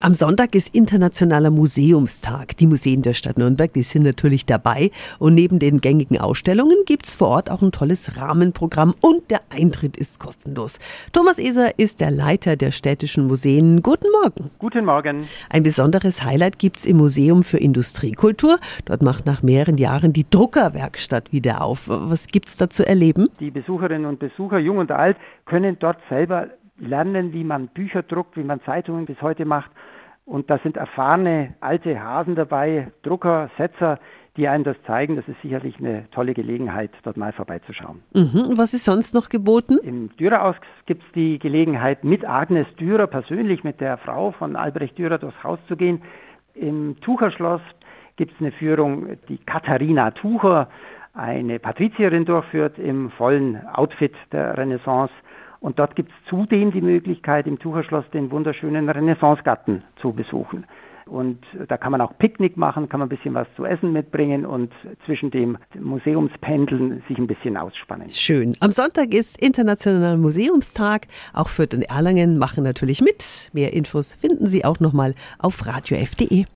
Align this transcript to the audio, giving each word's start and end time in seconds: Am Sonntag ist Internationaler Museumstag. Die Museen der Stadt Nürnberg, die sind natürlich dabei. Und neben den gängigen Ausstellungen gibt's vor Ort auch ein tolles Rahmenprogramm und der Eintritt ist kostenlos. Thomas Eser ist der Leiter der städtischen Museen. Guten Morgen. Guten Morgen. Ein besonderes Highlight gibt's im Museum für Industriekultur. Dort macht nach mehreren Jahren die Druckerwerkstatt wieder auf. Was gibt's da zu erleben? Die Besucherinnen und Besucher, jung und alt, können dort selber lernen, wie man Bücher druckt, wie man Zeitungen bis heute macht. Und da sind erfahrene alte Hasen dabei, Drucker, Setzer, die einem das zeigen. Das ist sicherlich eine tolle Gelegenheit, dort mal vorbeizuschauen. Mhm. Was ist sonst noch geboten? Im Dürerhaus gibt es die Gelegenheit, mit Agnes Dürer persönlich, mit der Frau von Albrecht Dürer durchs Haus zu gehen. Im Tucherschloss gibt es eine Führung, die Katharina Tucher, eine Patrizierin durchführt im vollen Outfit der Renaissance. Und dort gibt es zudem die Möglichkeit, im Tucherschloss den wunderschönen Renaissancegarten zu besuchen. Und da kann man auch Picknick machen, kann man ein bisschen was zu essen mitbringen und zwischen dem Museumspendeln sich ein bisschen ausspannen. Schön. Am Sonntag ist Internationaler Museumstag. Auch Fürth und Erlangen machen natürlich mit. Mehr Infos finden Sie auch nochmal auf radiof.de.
Am 0.00 0.14
Sonntag 0.14 0.54
ist 0.54 0.76
Internationaler 0.76 1.50
Museumstag. 1.50 2.56
Die 2.58 2.68
Museen 2.68 3.02
der 3.02 3.14
Stadt 3.14 3.36
Nürnberg, 3.36 3.72
die 3.72 3.82
sind 3.82 4.04
natürlich 4.04 4.46
dabei. 4.46 4.92
Und 5.18 5.34
neben 5.34 5.58
den 5.58 5.80
gängigen 5.80 6.18
Ausstellungen 6.18 6.76
gibt's 6.86 7.14
vor 7.14 7.30
Ort 7.30 7.50
auch 7.50 7.62
ein 7.62 7.72
tolles 7.72 8.16
Rahmenprogramm 8.16 8.94
und 9.00 9.28
der 9.28 9.40
Eintritt 9.50 9.96
ist 9.96 10.20
kostenlos. 10.20 10.78
Thomas 11.12 11.40
Eser 11.40 11.80
ist 11.80 11.98
der 11.98 12.12
Leiter 12.12 12.54
der 12.54 12.70
städtischen 12.70 13.26
Museen. 13.26 13.82
Guten 13.82 14.06
Morgen. 14.12 14.50
Guten 14.60 14.84
Morgen. 14.84 15.26
Ein 15.50 15.64
besonderes 15.64 16.22
Highlight 16.22 16.60
gibt's 16.60 16.84
im 16.84 16.98
Museum 16.98 17.42
für 17.42 17.58
Industriekultur. 17.58 18.60
Dort 18.84 19.02
macht 19.02 19.26
nach 19.26 19.42
mehreren 19.42 19.78
Jahren 19.78 20.12
die 20.12 20.30
Druckerwerkstatt 20.30 21.32
wieder 21.32 21.60
auf. 21.60 21.88
Was 21.88 22.28
gibt's 22.28 22.56
da 22.56 22.70
zu 22.70 22.86
erleben? 22.86 23.30
Die 23.40 23.50
Besucherinnen 23.50 24.06
und 24.06 24.20
Besucher, 24.20 24.60
jung 24.60 24.78
und 24.78 24.92
alt, 24.92 25.16
können 25.44 25.76
dort 25.80 25.98
selber 26.08 26.50
lernen, 26.78 27.32
wie 27.32 27.44
man 27.44 27.68
Bücher 27.68 28.02
druckt, 28.02 28.36
wie 28.36 28.44
man 28.44 28.60
Zeitungen 28.62 29.06
bis 29.06 29.20
heute 29.22 29.44
macht. 29.44 29.70
Und 30.24 30.50
da 30.50 30.58
sind 30.58 30.76
erfahrene 30.76 31.54
alte 31.60 32.02
Hasen 32.02 32.34
dabei, 32.34 32.92
Drucker, 33.02 33.48
Setzer, 33.56 33.98
die 34.36 34.46
einem 34.46 34.62
das 34.62 34.76
zeigen. 34.86 35.16
Das 35.16 35.26
ist 35.26 35.40
sicherlich 35.40 35.78
eine 35.78 36.08
tolle 36.10 36.34
Gelegenheit, 36.34 36.90
dort 37.02 37.16
mal 37.16 37.32
vorbeizuschauen. 37.32 38.02
Mhm. 38.12 38.52
Was 38.56 38.74
ist 38.74 38.84
sonst 38.84 39.14
noch 39.14 39.30
geboten? 39.30 39.78
Im 39.82 40.14
Dürerhaus 40.16 40.56
gibt 40.84 41.02
es 41.02 41.12
die 41.12 41.38
Gelegenheit, 41.38 42.04
mit 42.04 42.28
Agnes 42.28 42.66
Dürer 42.76 43.06
persönlich, 43.06 43.64
mit 43.64 43.80
der 43.80 43.96
Frau 43.96 44.30
von 44.30 44.54
Albrecht 44.54 44.98
Dürer 44.98 45.16
durchs 45.16 45.42
Haus 45.42 45.58
zu 45.66 45.76
gehen. 45.76 46.02
Im 46.52 47.00
Tucherschloss 47.00 47.62
gibt 48.16 48.34
es 48.34 48.40
eine 48.40 48.52
Führung, 48.52 49.16
die 49.28 49.38
Katharina 49.38 50.10
Tucher, 50.10 50.68
eine 51.14 51.58
Patrizierin 51.58 52.24
durchführt 52.24 52.78
im 52.78 53.10
vollen 53.10 53.66
Outfit 53.66 54.14
der 54.30 54.58
Renaissance. 54.58 55.12
Und 55.60 55.78
dort 55.78 55.96
gibt 55.96 56.12
es 56.12 56.28
zudem 56.28 56.70
die 56.70 56.82
Möglichkeit, 56.82 57.46
im 57.46 57.58
Tucherschloss 57.58 58.08
den 58.10 58.30
wunderschönen 58.30 58.88
Renaissancegarten 58.88 59.82
zu 59.96 60.12
besuchen. 60.12 60.64
Und 61.08 61.38
da 61.68 61.76
kann 61.76 61.92
man 61.92 62.00
auch 62.00 62.12
Picknick 62.18 62.56
machen, 62.56 62.88
kann 62.88 63.00
man 63.00 63.06
ein 63.06 63.08
bisschen 63.08 63.34
was 63.34 63.46
zu 63.56 63.64
essen 63.64 63.92
mitbringen 63.92 64.44
und 64.44 64.72
zwischen 65.06 65.30
dem 65.30 65.56
Museumspendeln 65.78 67.02
sich 67.08 67.18
ein 67.18 67.26
bisschen 67.26 67.56
ausspannen. 67.56 68.10
Schön. 68.10 68.52
Am 68.60 68.72
Sonntag 68.72 69.14
ist 69.14 69.38
Internationaler 69.38 70.16
Museumstag. 70.16 71.06
Auch 71.32 71.48
Fürth 71.48 71.74
und 71.74 71.82
Erlangen 71.82 72.38
machen 72.38 72.62
natürlich 72.62 73.00
mit. 73.00 73.48
Mehr 73.52 73.72
Infos 73.72 74.16
finden 74.20 74.46
Sie 74.46 74.64
auch 74.64 74.80
nochmal 74.80 75.14
auf 75.38 75.66
radiof.de. 75.66 76.44